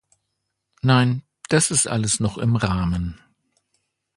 Nein, 0.81 1.21
das 1.49 1.69
ist 1.69 1.85
alles 1.87 2.19
noch 2.19 2.39
im 2.39 2.55
Rahmen. 2.55 3.21